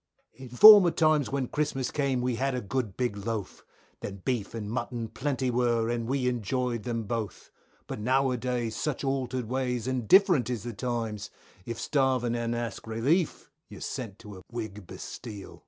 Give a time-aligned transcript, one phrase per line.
[0.33, 3.63] In former times when Christmas came we had a good big loaf,
[3.99, 7.51] Then beef and mutton plenty were, and we enjoyed them both,
[7.85, 11.29] But now a days such altered ways and different is the times,
[11.67, 15.59] If starving and ask relief you're sent to a Whig bastile.